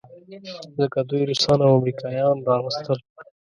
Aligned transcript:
ځکه 0.77 0.99
دوی 1.09 1.23
روسان 1.29 1.59
او 1.65 1.71
امریکایان 1.79 2.37
راوستل. 2.49 2.99